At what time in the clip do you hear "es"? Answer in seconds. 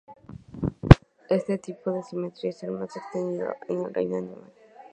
2.49-2.63